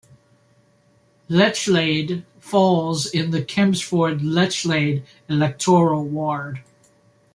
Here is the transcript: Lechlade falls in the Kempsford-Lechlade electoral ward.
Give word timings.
Lechlade 1.29 2.23
falls 2.39 3.05
in 3.05 3.29
the 3.29 3.43
Kempsford-Lechlade 3.43 5.03
electoral 5.29 6.03
ward. 6.05 6.63